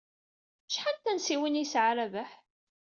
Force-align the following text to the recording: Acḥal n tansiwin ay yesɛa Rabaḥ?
Acḥal 0.69 0.95
n 0.97 1.01
tansiwin 1.03 1.59
ay 1.59 1.61
yesɛa 1.61 1.91
Rabaḥ? 1.97 2.31